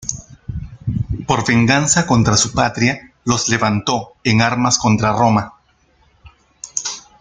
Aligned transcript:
Por 1.27 1.45
venganza 1.47 2.07
contra 2.07 2.35
su 2.35 2.53
patria 2.53 3.13
los 3.23 3.49
levantó 3.49 4.13
en 4.23 4.41
armas 4.41 4.79
contra 4.79 5.13
Roma. 5.13 5.53